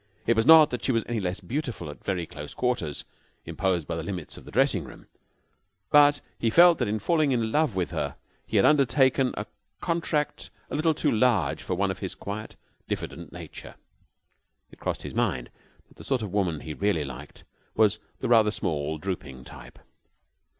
[0.25, 3.05] It was not that she was any less beautiful at the very close quarters
[3.45, 5.05] imposed by the limits of the dressing room;
[5.91, 8.15] but he felt that in falling in love with her
[8.47, 9.45] he had undertaken a
[9.79, 12.55] contract a little too large for one of his quiet,
[12.87, 13.75] diffident nature.
[14.71, 15.51] It crossed his mind
[15.87, 17.43] that the sort of woman he really liked
[17.75, 19.77] was the rather small, drooping type.